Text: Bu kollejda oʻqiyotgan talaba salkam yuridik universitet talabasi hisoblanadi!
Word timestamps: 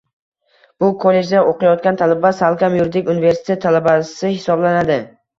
Bu 0.83 0.87
kollejda 1.01 1.41
oʻqiyotgan 1.49 1.99
talaba 1.99 2.31
salkam 2.37 2.77
yuridik 2.77 3.11
universitet 3.15 3.61
talabasi 3.67 4.33
hisoblanadi! 4.39 4.97